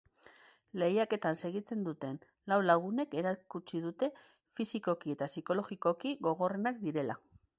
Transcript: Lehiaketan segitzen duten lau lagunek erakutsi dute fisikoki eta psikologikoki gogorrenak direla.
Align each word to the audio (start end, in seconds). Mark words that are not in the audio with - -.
Lehiaketan 0.83 1.35
segitzen 1.41 1.83
duten 1.87 2.17
lau 2.53 2.57
lagunek 2.69 3.13
erakutsi 3.23 3.83
dute 3.85 4.11
fisikoki 4.61 5.15
eta 5.17 5.31
psikologikoki 5.35 6.15
gogorrenak 6.29 6.83
direla. 6.89 7.21